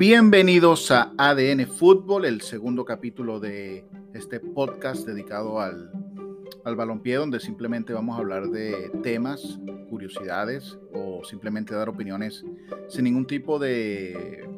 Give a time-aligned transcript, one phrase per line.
[0.00, 3.84] Bienvenidos a ADN Fútbol, el segundo capítulo de
[4.14, 5.92] este podcast dedicado al,
[6.64, 12.46] al balompié, donde simplemente vamos a hablar de temas, curiosidades o simplemente dar opiniones
[12.88, 14.48] sin ningún tipo de,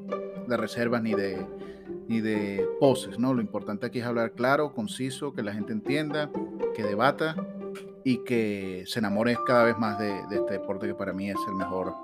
[0.46, 1.44] de reservas ni de,
[2.06, 3.34] ni de poses, ¿no?
[3.34, 6.30] Lo importante aquí es hablar claro, conciso, que la gente entienda,
[6.72, 7.34] que debata
[8.04, 11.38] y que se enamore cada vez más de, de este deporte que para mí es
[11.48, 11.96] el mejor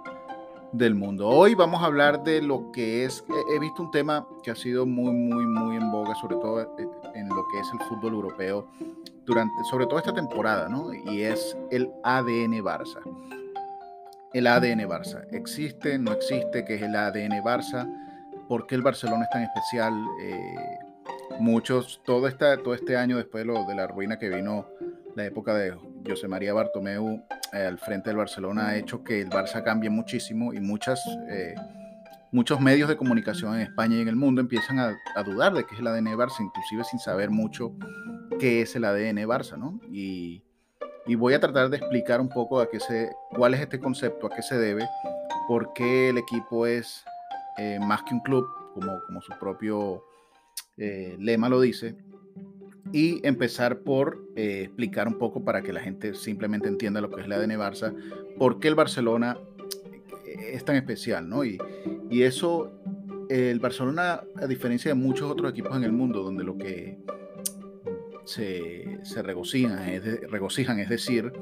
[0.72, 1.28] del mundo.
[1.28, 4.86] Hoy vamos a hablar de lo que es, he visto un tema que ha sido
[4.86, 8.68] muy, muy, muy en boga, sobre todo eh, en lo que es el fútbol europeo,
[9.24, 10.92] durante, sobre todo esta temporada, ¿no?
[10.92, 13.00] Y es el ADN Barça.
[14.32, 15.26] El ADN Barça.
[15.32, 15.98] ¿Existe?
[15.98, 16.64] ¿No existe?
[16.64, 17.88] ¿Qué es el ADN Barça?
[18.46, 19.94] ¿Por qué el Barcelona es tan especial?
[20.22, 20.54] Eh,
[21.40, 24.66] muchos, todo, esta, todo este año después de, lo, de la ruina que vino
[25.14, 25.76] la época de
[26.08, 27.22] José María Bartomeu
[27.52, 31.54] eh, al frente del Barcelona ha hecho que el Barça cambie muchísimo y eh,
[32.32, 35.74] muchos medios de comunicación en España y en el mundo empiezan a, dudar de qué
[35.74, 37.72] es el ADN Barça, inclusive sin saber mucho
[38.38, 39.80] qué es el ADN Barça, ¿no?
[39.90, 40.42] Y,
[41.06, 44.26] y voy a tratar de explicar un poco a qué se, cuál es este concepto,
[44.26, 44.88] a qué se debe,
[45.46, 47.04] por qué el equipo es
[47.58, 50.04] eh, más que un club, como, como su propio
[50.76, 51.96] lema lo dice,
[52.92, 57.20] y empezar por eh, explicar un poco para que la gente simplemente entienda lo que
[57.20, 57.94] es la ADN Barça,
[58.38, 59.38] por qué el Barcelona
[60.26, 61.44] eh, es tan especial, ¿no?
[61.44, 61.58] Y,
[62.10, 62.72] y eso,
[63.28, 66.98] el Barcelona, a diferencia de muchos otros equipos en el mundo, donde lo que
[68.24, 71.32] se, se regocijan, es regocijan, es decir,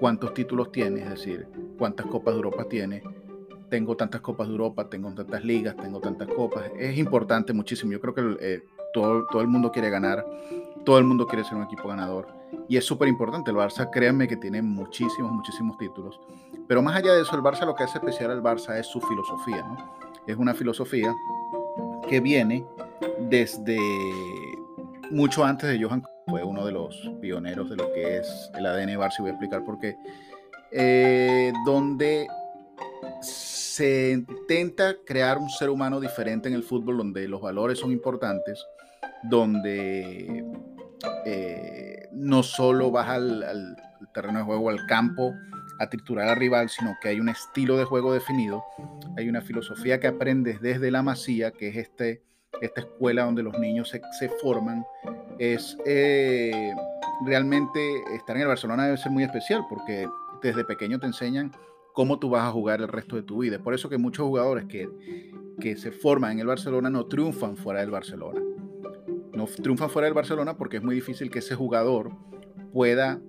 [0.00, 1.46] cuántos títulos tiene, es decir,
[1.78, 3.02] cuántas Copas de Europa tiene,
[3.68, 6.70] tengo tantas Copas de Europa, tengo tantas ligas, tengo tantas copas.
[6.78, 7.92] Es importante muchísimo.
[7.92, 10.24] Yo creo que eh, todo, todo el mundo quiere ganar
[10.86, 12.28] todo el mundo quiere ser un equipo ganador.
[12.68, 13.50] Y es súper importante.
[13.50, 16.18] El Barça, créanme que tiene muchísimos, muchísimos títulos.
[16.68, 19.00] Pero más allá de eso, el Barça lo que hace especial al Barça es su
[19.00, 19.64] filosofía.
[19.66, 19.76] ¿no?
[20.28, 21.12] Es una filosofía
[22.08, 22.64] que viene
[23.18, 23.76] desde
[25.10, 26.04] mucho antes de Johan.
[26.28, 29.32] Fue uno de los pioneros de lo que es el ADN Barça y voy a
[29.32, 29.98] explicar por qué.
[30.70, 32.28] Eh, donde
[33.20, 38.64] se intenta crear un ser humano diferente en el fútbol, donde los valores son importantes,
[39.24, 40.44] donde
[41.28, 43.76] eh, no solo vas al,
[44.14, 45.34] terreno de juego, al campo,
[45.80, 48.62] a triturar al rival, sino que hay un estilo de juego definido,
[49.16, 52.22] hay una filosofía que aprendes desde la masía, que es este,
[52.60, 54.86] esta escuela donde los niños se, forman,
[55.40, 56.72] es eh,
[57.26, 57.80] realmente
[58.14, 60.08] estar en el Barcelona debe ser muy especial porque
[60.42, 61.50] desde pequeño te enseñan
[61.92, 63.58] cómo tú vas a jugar el resto de tu vida.
[63.58, 64.88] Por eso que muchos jugadores que,
[65.60, 68.40] que se forman en el Barcelona no triunfan fuera del Barcelona
[69.36, 72.12] no triunfa fuera del Barcelona porque es muy difícil que ese jugador
[72.72, 73.20] pueda,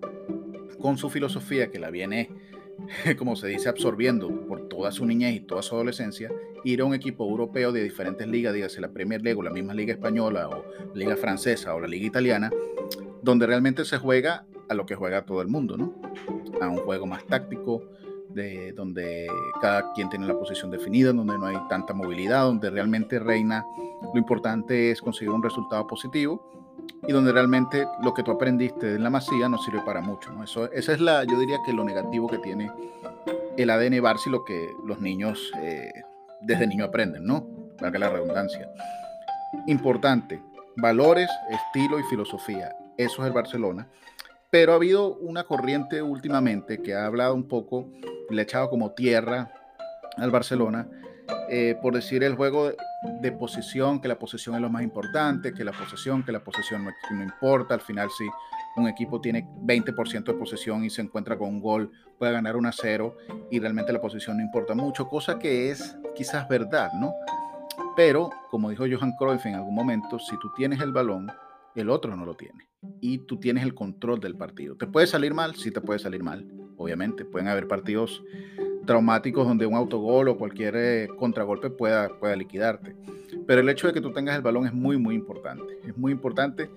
[0.80, 2.30] con su filosofía que la viene,
[3.18, 6.32] como se dice, absorbiendo por toda su niñez y toda su adolescencia,
[6.64, 9.74] ir a un equipo europeo de diferentes ligas, dígase la Premier League o la misma
[9.74, 10.64] liga española o
[10.96, 12.52] liga francesa o la liga italiana,
[13.22, 15.94] donde realmente se juega a lo que juega todo el mundo, ¿no?
[16.62, 17.84] A un juego más táctico,
[18.38, 19.28] de, donde
[19.60, 23.66] cada quien tiene la posición definida, donde no hay tanta movilidad, donde realmente reina
[24.14, 26.52] lo importante es conseguir un resultado positivo
[27.06, 30.32] y donde realmente lo que tú aprendiste en la masía no sirve para mucho.
[30.32, 30.44] ¿no?
[30.44, 32.72] Eso, esa es la, yo diría que lo negativo que tiene
[33.58, 35.92] el ADN Barça y lo que los niños eh,
[36.42, 37.48] desde niño aprenden, ¿no?
[37.82, 38.70] Valga la redundancia.
[39.66, 40.42] Importante,
[40.76, 42.76] valores, estilo y filosofía.
[42.98, 43.88] Eso es el Barcelona.
[44.50, 47.90] Pero ha habido una corriente últimamente que ha hablado un poco,
[48.30, 49.52] le ha echado como tierra
[50.18, 50.88] al Barcelona,
[51.50, 52.72] eh, por decir el juego
[53.22, 56.86] de, posición, que la posesión es lo más importante, que la posesión, que la posesión
[56.86, 58.26] no, no importa, al final si
[58.78, 62.70] un equipo tiene 20% de posesión y se encuentra con un gol, puede ganar 1
[62.70, 63.18] a 0
[63.52, 67.14] y realmente la posesión no importa mucho, cosa que es quizás verdad, ¿no?
[67.96, 71.32] Pero, como dijo Johan Cruyff en algún momento, si tú tienes el balón,
[71.82, 72.70] el otro no lo tiene.
[73.02, 74.76] Y tú tienes el control del partido.
[74.76, 75.56] ¿Te puede salir mal?
[75.56, 77.26] Sí, te puede salir mal, obviamente.
[77.26, 78.24] Pueden haber partidos
[78.86, 82.96] traumáticos donde un autogol o cualquier eh, contragolpe pueda, pueda liquidarte.
[83.46, 85.80] Pero el hecho de que tú tengas el balón es muy, muy importante.
[85.86, 86.70] Es muy importante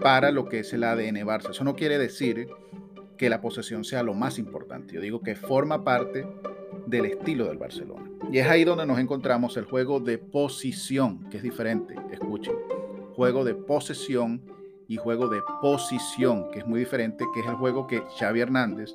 [0.00, 1.50] para lo que es el ADN Barça.
[1.50, 2.48] Eso no quiere decir
[3.16, 4.94] que la posesión sea lo más importante.
[4.94, 6.26] Yo digo que forma parte
[6.86, 8.10] del estilo del Barcelona.
[8.30, 11.94] Y es ahí donde nos encontramos el juego de posición, que es diferente.
[12.12, 12.54] Escuchen
[13.16, 14.42] juego de posesión
[14.88, 18.92] y juego de posición, que es muy diferente, que es el juego que Xavi Hernández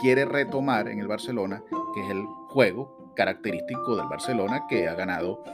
[0.00, 1.62] quiere retomar en el Barcelona,
[1.94, 5.44] que es el juego característico del Barcelona, que ha ganado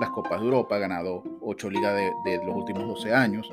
[0.00, 1.94] las Copas de Europa, ha ganado ocho ligas
[2.24, 3.48] de, los últimos 12 años,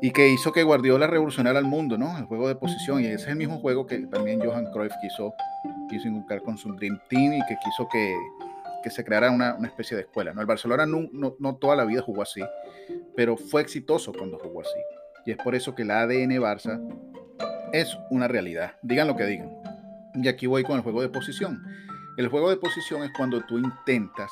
[0.00, 2.16] y que hizo que Guardiola revolucionara al mundo, ¿no?
[2.16, 5.34] El juego de posición, y ese es el mismo juego que también Johan Cruyff quiso,
[5.88, 8.14] quiso inculcar con su Dream Team y que quiso que,
[8.84, 10.34] que se creara una, especie de escuela.
[10.34, 10.42] ¿no?
[10.42, 12.42] El Barcelona no, no, toda la vida jugó así,
[13.16, 14.78] pero fue exitoso cuando jugó así.
[15.24, 16.78] Y es por eso que el ADN Barça
[17.72, 18.76] es una realidad.
[18.82, 19.50] Digan lo que digan.
[20.16, 21.64] Y aquí voy con el juego de posición.
[22.18, 24.30] El juego de posición es cuando tú intentas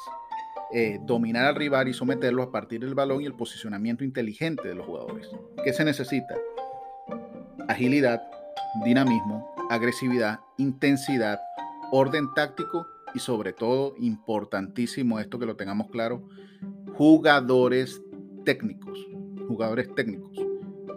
[0.70, 4.74] eh, dominar al rival y someterlo a partir del balón y el posicionamiento inteligente de
[4.74, 5.30] los jugadores.
[5.64, 6.34] ¿Qué se necesita?
[7.68, 8.22] Agilidad,
[8.84, 11.40] dinamismo, agresividad, intensidad,
[11.90, 16.28] orden táctico y sobre todo, importantísimo esto que lo tengamos claro,
[16.94, 18.02] jugadores
[18.44, 19.06] técnicos.
[19.48, 20.38] Jugadores técnicos.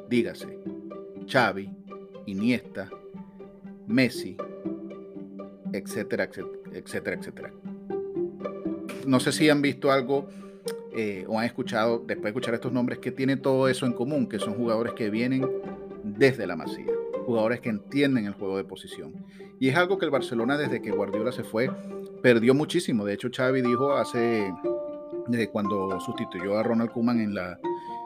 [0.09, 0.59] Dígase,
[1.27, 1.69] Xavi,
[2.25, 2.89] Iniesta,
[3.87, 4.37] Messi,
[5.73, 6.29] etcétera,
[6.73, 7.53] etcétera, etcétera.
[9.05, 10.27] No sé si han visto algo
[10.95, 14.27] eh, o han escuchado, después de escuchar estos nombres, que tiene todo eso en común,
[14.27, 15.45] que son jugadores que vienen
[16.03, 16.93] desde la masía,
[17.25, 19.13] jugadores que entienden el juego de posición.
[19.59, 21.69] Y es algo que el Barcelona, desde que Guardiola se fue,
[22.21, 23.05] perdió muchísimo.
[23.05, 24.53] De hecho, Xavi dijo hace,
[25.27, 27.59] desde cuando sustituyó a Ronald Koeman en la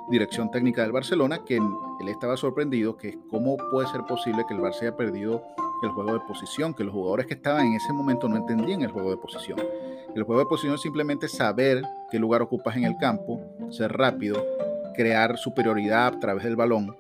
[0.10, 4.62] dirección técnica del Barcelona, que él estaba sorprendido que cómo puede ser posible que el
[4.62, 5.44] Barça haya perdido
[5.84, 8.92] el juego de posición, que los jugadores que estaban en ese momento no entendían el
[8.92, 9.60] juego de posición.
[10.16, 13.40] El juego de posición es simplemente saber qué lugar ocupas en el campo,
[13.70, 14.44] ser rápido,
[14.96, 16.96] crear superioridad a través del balón,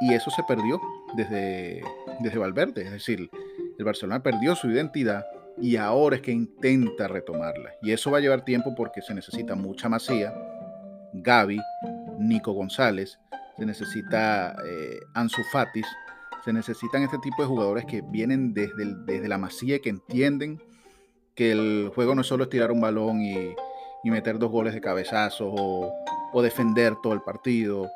[0.00, 0.80] y eso se perdió
[1.16, 1.82] desde,
[2.20, 3.30] desde Valverde, es decir,
[3.78, 5.24] el Barcelona perdió su identidad
[5.60, 7.74] y ahora es que intenta retomarla.
[7.82, 10.34] Y eso va a llevar tiempo porque se necesita mucha masía,
[11.12, 11.60] Gaby,
[12.18, 13.18] Nico González,
[13.56, 15.86] se necesita eh, Ansu Fatis,
[16.44, 20.62] se necesitan este tipo de jugadores que vienen desde, desde la masía y que entienden
[21.34, 23.54] que el juego no es solo tirar un balón y,
[24.04, 25.92] meter dos goles de cabezazo o,
[26.32, 27.90] o, defender todo el partido,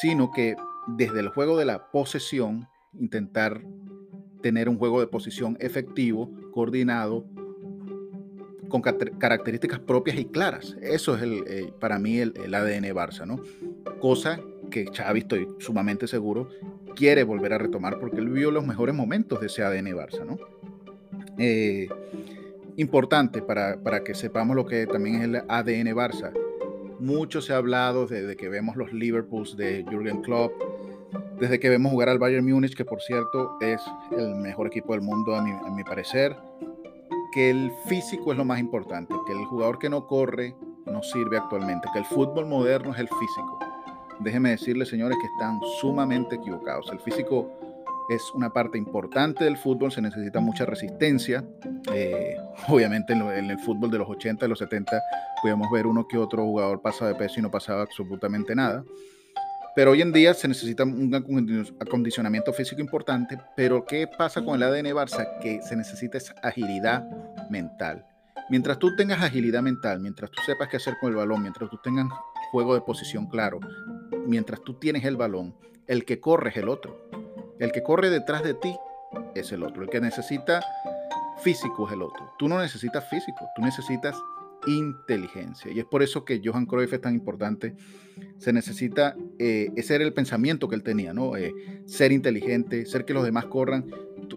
[0.00, 0.54] sino que
[0.96, 2.68] desde el juego de la posesión
[2.98, 3.62] intentar
[4.42, 7.26] tener un juego de posición efectivo, coordinado,
[8.68, 10.76] con características propias y claras.
[10.82, 13.40] Eso es el, eh, para mí el, ADN Barça, ¿no?
[13.98, 14.40] Cosa
[14.70, 16.50] que Xavi, estoy sumamente seguro,
[16.94, 20.38] quiere volver a retomar porque él vivió los mejores momentos de ese ADN Barça, ¿no?
[21.38, 21.88] Eh,
[22.76, 26.32] importante para, para, que sepamos lo que también es el ADN Barça.
[27.00, 30.52] Mucho se ha hablado desde que vemos los Liverpools de Jürgen Klopp,
[31.38, 33.80] desde que vemos jugar al Bayern Múnich, que por cierto es
[34.16, 36.36] el mejor equipo del mundo a mi, parecer,
[37.32, 40.54] que el físico es lo más importante, que el jugador que no corre
[40.86, 43.58] no sirve actualmente, que el fútbol moderno es el físico.
[44.20, 46.90] Déjenme decirles, señores, que están sumamente equivocados.
[46.90, 47.52] El físico
[48.08, 51.44] es una parte importante del fútbol, se necesita mucha resistencia.
[51.92, 52.36] Eh,
[52.68, 55.00] obviamente en, el fútbol de los 80 y los 70
[55.40, 58.82] podíamos ver uno que otro jugador pasa de peso y no pasaba absolutamente nada.
[59.78, 63.38] Pero hoy en día se necesita un acondicionamiento físico importante.
[63.54, 65.38] Pero ¿qué pasa con el ADN Barça?
[65.38, 67.08] Que se necesita agilidad
[67.48, 68.04] mental.
[68.50, 71.78] Mientras tú tengas agilidad mental, mientras tú sepas qué hacer con el balón, mientras tú
[71.80, 72.08] tengas
[72.50, 73.60] juego de posición claro,
[74.26, 75.54] mientras tú tienes el balón,
[75.86, 77.08] el que corre es el otro.
[77.60, 78.76] El que corre detrás de ti
[79.36, 79.84] es el otro.
[79.84, 80.60] El que necesita
[81.40, 82.34] físico es el otro.
[82.36, 84.16] Tú no necesitas físico, tú necesitas
[84.68, 85.72] inteligencia.
[85.72, 87.74] Y es por eso que Johan Cruyff es tan importante.
[88.38, 91.36] Se necesita, eh, ese era el pensamiento que él tenía, ¿no?
[91.36, 91.54] Eh,
[91.86, 93.86] ser inteligente, ser que los demás corran.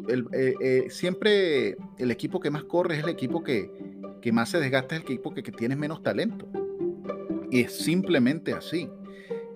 [0.09, 3.69] Eh, siempre el equipo que más corre es el equipo que,
[4.21, 6.47] que más se desgasta, es el equipo que, que tiene menos talento.
[7.49, 8.89] Y es simplemente así.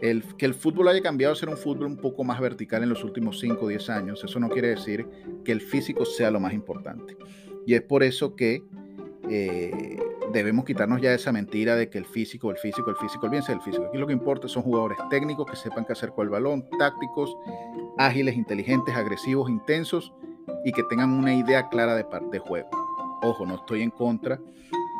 [0.01, 2.89] El, que el fútbol haya cambiado a ser un fútbol un poco más vertical en
[2.89, 5.07] los últimos 5 o 10 años, eso no quiere decir
[5.45, 7.15] que el físico sea lo más importante.
[7.65, 8.61] Y es por eso que
[9.29, 9.97] eh,
[10.35, 13.61] debemos quitarnos ya esa mentira de que el físico, el físico, el físico, el el
[13.61, 13.85] físico.
[13.87, 17.35] Aquí lo que importa son jugadores técnicos que sepan qué hacer con el balón, tácticos,
[17.97, 20.13] ágiles, inteligentes, agresivos, intensos
[20.63, 22.69] y que tengan una idea clara de, de juego.
[23.21, 24.39] Ojo, no estoy en contra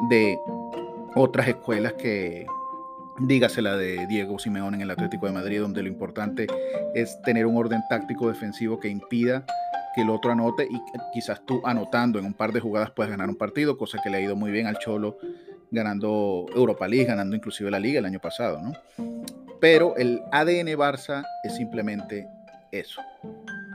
[0.10, 0.40] de
[1.16, 2.46] otras escuelas que,
[3.20, 6.48] dígase la de Diego Simeón en el Atlético de Madrid, donde lo importante
[6.94, 9.46] es tener un orden táctico defensivo que impida
[9.96, 10.82] que el otro anote y
[11.14, 14.18] quizás tú anotando en un par de jugadas puedes ganar un partido, cosa que le
[14.18, 15.18] ha ido muy bien al Cholo
[15.72, 18.74] ganando Europa League, ganando inclusive la liga el año pasado, ¿no?
[19.60, 22.28] Pero el ADN Barça es simplemente
[22.72, 23.02] eso,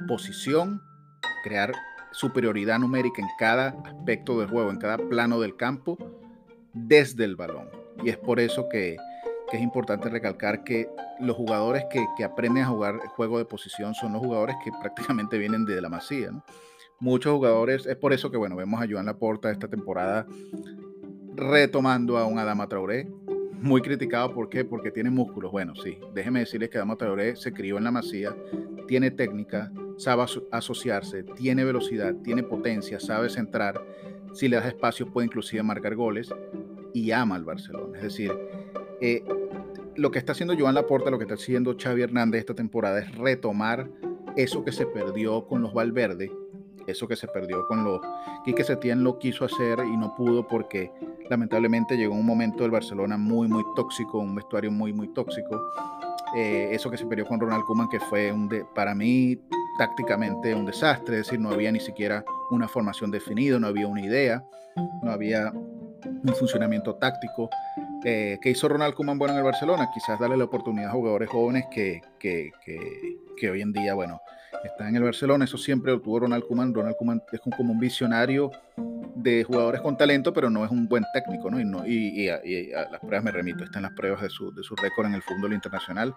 [0.06, 0.82] posición,
[1.42, 1.72] crear
[2.12, 5.98] superioridad numérica en cada aspecto del juego, en cada plano del campo,
[6.72, 7.70] desde el balón.
[8.04, 8.96] Y es por eso que
[9.50, 10.88] que es importante recalcar que
[11.18, 14.70] los jugadores que, que, aprenden a jugar el juego de posición son los jugadores que
[14.80, 16.30] prácticamente vienen de la masía.
[17.00, 20.26] Muchos jugadores, es por eso que bueno, vemos a Joan Laporta esta temporada
[21.34, 23.08] retomando a un Adama Traoré,
[23.60, 24.64] muy criticado, ¿por qué?
[24.64, 25.52] Porque tiene músculos.
[25.52, 28.34] Bueno, sí, déjeme decirles que Adama Traoré se crió en la masía,
[28.88, 33.82] tiene técnica, sabe asociarse, tiene velocidad, tiene potencia, sabe centrar,
[34.32, 36.32] si le das espacio puede inclusive marcar goles,
[36.92, 37.98] y ama al Barcelona.
[37.98, 38.32] Es decir,
[39.00, 39.24] eh,
[39.96, 43.16] lo que está haciendo Joan Laporta, lo que está haciendo Xavi Hernández esta temporada es
[43.16, 43.88] retomar
[44.36, 46.30] eso que se perdió con los Valverde,
[46.86, 48.00] eso que se perdió con los...
[48.44, 50.90] Quique Setién lo quiso hacer y no pudo porque
[51.28, 55.60] lamentablemente llegó un momento del Barcelona muy, muy tóxico, un vestuario muy, muy tóxico.
[56.36, 59.38] Eh, eso que se perdió con Ronald Koeman, que fue un para mí
[59.78, 64.02] tácticamente un desastre, es decir, no había ni siquiera una formación definida, no había una
[64.02, 64.44] idea,
[65.02, 67.48] no había un funcionamiento táctico.
[68.04, 69.90] Eh, ¿Qué hizo Ronald Koeman bueno en el Barcelona?
[69.92, 72.78] Quizás darle la oportunidad a jugadores jóvenes que, que, que,
[73.36, 74.20] que hoy en día, bueno,
[74.64, 75.44] están en el Barcelona.
[75.44, 76.74] Eso siempre lo tuvo Ronald Koeman.
[76.74, 78.50] Ronald Koeman es como un visionario
[79.14, 81.60] de jugadores con talento, pero no es un buen técnico, ¿no?
[81.60, 82.40] Y, no, y, a,
[82.90, 85.52] las pruebas me remito, están las pruebas de su, de su récord en el fútbol
[85.52, 86.14] internacional,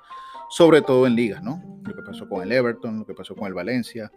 [0.49, 1.61] sobre todo en ligas, ¿no?
[1.83, 4.11] Lo que pasó con el Everton, lo que pasó con el Valencia,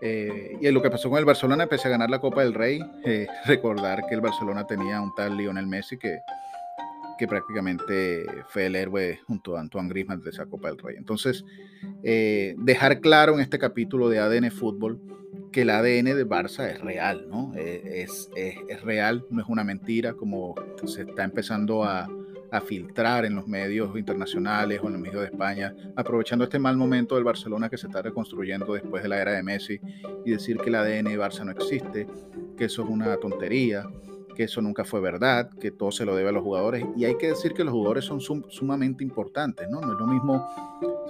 [0.00, 2.80] eh, y lo que pasó con el Barcelona, pese a ganar la Copa del Rey,
[3.04, 6.18] eh, recordar que el Barcelona tenía un tal Lionel Messi que,
[7.18, 10.96] que prácticamente fue el héroe junto a Antoine Griezmann de esa Copa del Rey.
[10.96, 11.44] Entonces,
[12.02, 15.00] eh, dejar claro en este capítulo de ADN Fútbol
[15.52, 17.54] que el ADN de Barça es real, ¿no?
[17.54, 20.54] Es, es, es real, no es una mentira como
[20.84, 22.08] se está empezando a,
[22.50, 26.76] a filtrar en los medios internacionales o en los medios de España, aprovechando este mal
[26.76, 29.80] momento del Barcelona que se está reconstruyendo después de la era de Messi
[30.24, 32.06] y decir que el ADN de Barça no existe,
[32.56, 33.86] que eso es una tontería,
[34.36, 36.84] que eso nunca fue verdad, que todo se lo debe a los jugadores.
[36.96, 39.80] Y hay que decir que los jugadores son sumamente importantes, ¿no?
[39.80, 40.46] No es lo mismo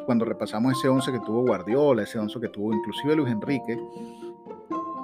[0.07, 3.79] cuando repasamos ese 11 que tuvo Guardiola, ese 11 que tuvo inclusive Luis Enrique,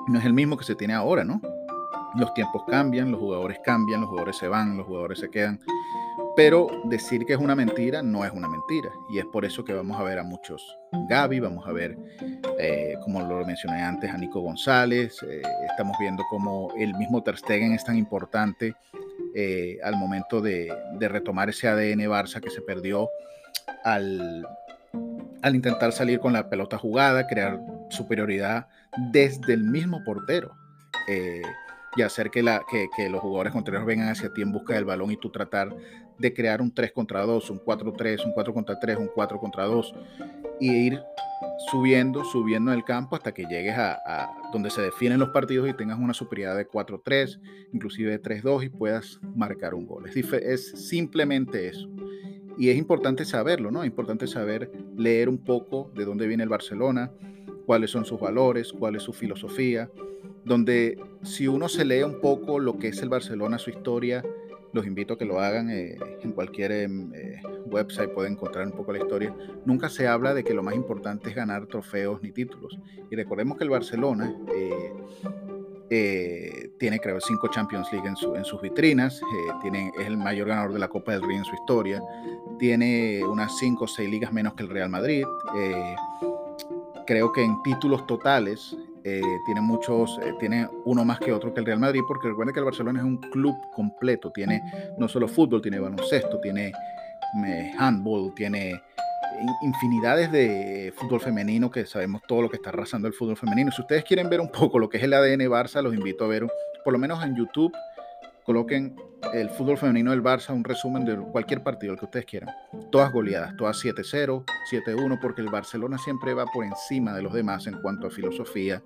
[0.09, 1.41] no es el mismo que se tiene ahora, ¿no?
[2.15, 5.61] Los tiempos cambian, los jugadores cambian, los jugadores se van, los jugadores se quedan.
[6.35, 8.91] Pero decir que es una mentira no es una mentira.
[9.11, 11.97] Y es por eso que vamos a ver a muchos Gaby, vamos a ver,
[12.59, 15.23] eh, como lo mencioné antes, a Nico González.
[15.29, 18.75] Eh, estamos viendo cómo el mismo Ter Stegen es tan importante
[19.35, 23.09] eh, al momento de, retomar ese ADN Barça que se perdió
[23.85, 24.47] al,
[25.43, 27.61] al intentar salir con la pelota jugada, crear
[27.91, 28.69] superioridad
[29.13, 30.55] desde el mismo portero
[31.97, 34.85] y hacer que, la, que, que, los jugadores contrarios vengan hacia ti en busca del
[34.85, 35.75] balón y tú tratar
[36.23, 39.65] de crear un 3 contra 2, un 4-3, un 4 contra 3, un 4 contra
[39.65, 39.95] 2
[40.61, 41.03] y ir
[41.71, 45.75] subiendo, subiendo en el campo hasta que llegues a, donde se definen los partidos y
[45.75, 47.41] tengas una superioridad de 4-3,
[47.73, 50.09] inclusive de 3-2 y puedas marcar un gol.
[50.09, 51.89] Es, es simplemente eso.
[52.57, 53.83] Y es importante saberlo, ¿no?
[53.83, 57.11] Es importante saber leer un poco de dónde viene el Barcelona,
[57.67, 59.91] cuáles son sus valores, cuál es su filosofía,
[60.45, 64.23] donde si uno se lee un poco lo que es el Barcelona, su historia,
[64.73, 68.73] los invito a que lo hagan eh, en cualquier em, eh, website, pueden encontrar un
[68.73, 69.35] poco la historia.
[69.65, 72.79] Nunca se habla de que lo más importante es ganar trofeos ni títulos.
[73.11, 74.35] Y recordemos que el Barcelona
[75.91, 79.21] eh, tiene, creo, cinco Champions League en, sus vitrinas,
[79.61, 82.03] tiene, es el mayor ganador de la Copa del Rey en su historia,
[82.59, 85.27] tiene unas cinco o seis ligas menos que el Real Madrid.
[87.07, 88.75] creo que en títulos totales
[89.05, 92.55] eh, tiene muchos, eh, tiene uno más que otro que el Real Madrid, porque recuerden
[92.55, 94.63] que el Barcelona es un club completo, tiene
[94.97, 96.73] no solo fútbol, tiene baloncesto, tiene
[97.47, 98.81] eh, handball, tiene
[99.63, 103.73] infinidades de fútbol femenino que sabemos todo lo que está arrasando el fútbol femenino.
[103.73, 106.29] Si ustedes quieren ver un poco lo que es el ADN Barça, los invito a
[106.29, 106.47] ver,
[106.85, 107.73] por lo menos en YouTube,
[108.45, 108.97] coloquen
[109.33, 112.55] el fútbol femenino del Barça, un resumen de cualquier partido, el que ustedes quieran.
[112.91, 117.67] Todas goleadas, todas 7-0, 7-1, porque el Barcelona siempre va por encima de los demás
[117.67, 118.83] en cuanto a filosofía,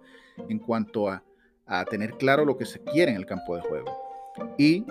[0.49, 1.23] en cuanto a,
[1.91, 3.91] tener claro lo que se quiere en el campo de juego.
[4.57, 4.87] Y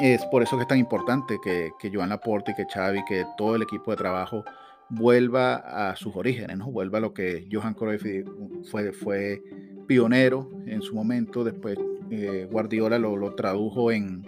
[0.00, 3.26] es por eso que es tan importante que, que Joan Laporte y que Xavi, que
[3.36, 4.42] todo el equipo de trabajo
[4.88, 5.56] vuelva
[5.90, 6.70] a sus orígenes, ¿no?
[6.70, 8.26] Vuelva a lo que Johan Cruyff
[8.70, 9.42] fue, fue
[9.86, 11.78] pionero en su momento, después
[12.10, 14.24] eh, Guardiola lo, tradujo en,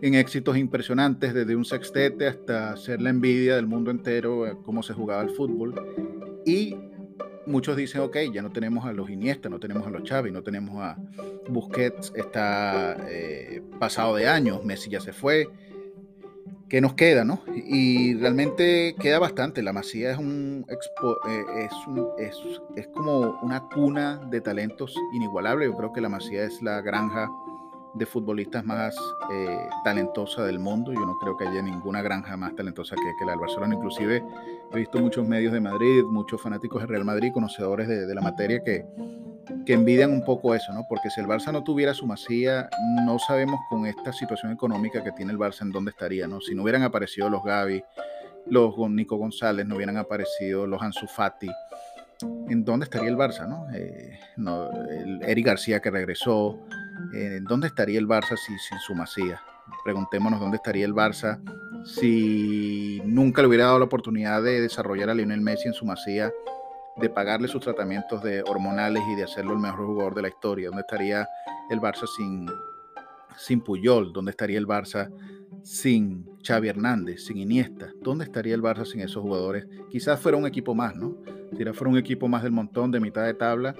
[0.00, 4.94] éxitos impresionantes, desde un sextete hasta ser la envidia del mundo entero, eh, cómo se
[4.94, 5.74] jugaba el fútbol.
[6.44, 6.76] Y
[7.46, 10.42] muchos dicen, ok, ya no tenemos a los Iniesta, no tenemos a los Xavi, no
[10.42, 10.96] tenemos a
[11.48, 15.48] Busquets, está eh, pasado de años, Messi ya se fue,
[16.72, 17.42] ¿qué nos queda, no?
[17.54, 19.62] Y realmente queda bastante.
[19.62, 22.38] La Masía es un, es,
[22.76, 25.66] es, como una cuna de talentos inigualable.
[25.66, 27.28] Yo creo que la Masía es la granja
[27.94, 28.96] de futbolistas más
[29.32, 30.92] eh, talentosa del mundo.
[30.92, 33.74] Yo no creo que haya ninguna granja más talentosa que, que, la del Barcelona.
[33.74, 34.22] Inclusive
[34.72, 38.62] he visto muchos medios de Madrid, muchos fanáticos de Real Madrid, conocedores de, la materia
[38.62, 38.84] que
[39.66, 40.86] que envidian un poco eso, ¿no?
[40.88, 42.68] Porque si el Barça no tuviera su masía,
[43.04, 46.40] no sabemos con esta situación económica que tiene el Barça en dónde estaría, ¿no?
[46.40, 47.82] Si no hubieran aparecido los Gaby,
[48.46, 51.50] los Nico González, no hubieran aparecido los Ansu Fati,
[52.48, 53.66] ¿en dónde estaría el Barça, no?
[53.74, 54.18] Eh,
[54.90, 56.58] el Eric García que regresó,
[57.12, 59.40] eh, ¿en dónde estaría el Barça sin su masía?
[59.84, 61.40] Preguntémonos dónde estaría el Barça
[61.84, 66.32] si nunca le hubiera dado la oportunidad de desarrollar a Lionel Messi en su masía,
[66.96, 70.68] de pagarle sus tratamientos de hormonales y de hacerlo el mejor jugador de la historia.
[70.68, 71.28] ¿Dónde estaría
[71.70, 72.46] el Barça sin,
[73.36, 74.12] sin Puyol?
[74.12, 75.10] ¿Dónde estaría el Barça
[75.62, 77.90] sin Xavi Hernández, sin Iniesta?
[78.00, 79.66] ¿Dónde estaría el Barça sin esos jugadores?
[79.90, 81.16] Quizás fuera un equipo más, ¿no?
[81.56, 83.74] Si fuera un equipo más del montón, de mitad de tabla,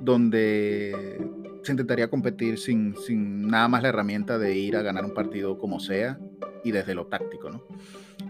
[0.00, 1.20] donde
[1.62, 5.58] se intentaría competir sin, sin nada más la herramienta de ir a ganar un partido
[5.58, 6.18] como sea
[6.64, 7.62] y desde lo táctico, ¿no?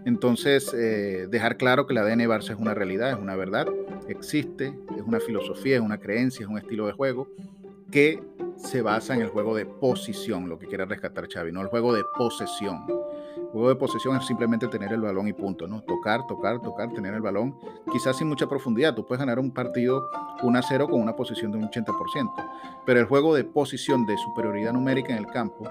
[0.05, 3.67] Entonces, eh, dejar claro que la ADN Barça es una realidad, es una verdad,
[4.09, 7.29] existe, es una filosofía, es una creencia, es un estilo de juego
[7.91, 8.23] que
[8.57, 11.95] se basa en el juego de posición, lo que quiere rescatar Xavi, no el juego
[11.95, 12.85] de posesión.
[13.53, 15.83] Juego de posesión es simplemente tener el balón y punto, ¿no?
[15.83, 17.59] Tocar, tocar, tocar, tener el balón,
[17.93, 18.95] quizás sin mucha profundidad.
[18.95, 20.09] Tú puedes ganar un partido
[20.43, 22.33] 1 a 0 con una posición de un 80%,
[22.87, 25.69] pero el juego de posición de superioridad numérica en el campo,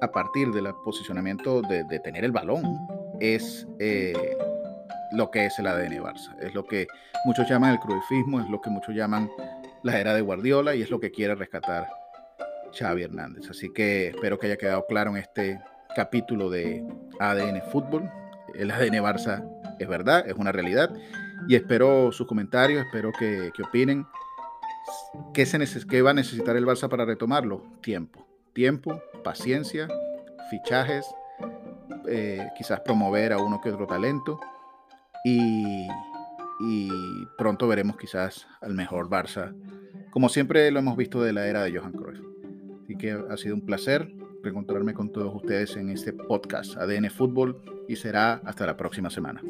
[0.00, 2.62] a partir del posicionamiento de, tener el balón,
[3.18, 4.36] es eh,
[5.12, 6.36] lo que es el ADN Barça.
[6.40, 6.86] Es lo que
[7.24, 9.30] muchos llaman el cruifismo, es lo que muchos llaman
[9.82, 11.88] la era de Guardiola y es lo que quiere rescatar
[12.72, 13.50] Xavi Hernández.
[13.50, 15.60] Así que espero que haya quedado claro en este
[15.94, 16.84] capítulo de
[17.18, 18.10] ADN Fútbol.
[18.54, 20.90] El ADN Barça es verdad, es una realidad.
[21.48, 24.06] Y espero sus comentarios, espero que, opinen.
[25.32, 27.62] ¿Qué, se ¿Qué va a necesitar el Barça para retomarlo?
[27.80, 28.26] Tiempo.
[28.52, 29.88] Tiempo, paciencia,
[30.50, 31.06] fichajes,
[32.08, 34.40] eh, quizás promover a uno que otro talento.
[35.24, 35.86] Y,
[37.38, 39.54] pronto veremos quizás al mejor Barça,
[40.10, 42.20] como siempre lo hemos visto de la era de Johan Cruyff.
[42.84, 47.60] Así que ha sido un placer reencontrarme con todos ustedes en este podcast ADN Fútbol
[47.88, 49.42] y será hasta la próxima semana.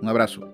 [0.00, 0.48] Un abrazo.